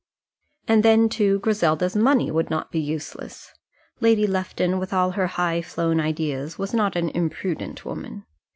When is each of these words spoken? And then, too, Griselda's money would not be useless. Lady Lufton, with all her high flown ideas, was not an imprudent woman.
And 0.67 0.81
then, 0.81 1.09
too, 1.09 1.37
Griselda's 1.41 1.95
money 1.95 2.31
would 2.31 2.49
not 2.49 2.71
be 2.71 2.79
useless. 2.79 3.53
Lady 3.99 4.25
Lufton, 4.25 4.79
with 4.79 4.93
all 4.93 5.11
her 5.11 5.27
high 5.27 5.61
flown 5.61 5.99
ideas, 5.99 6.57
was 6.57 6.73
not 6.73 6.95
an 6.95 7.09
imprudent 7.09 7.85
woman. 7.85 8.23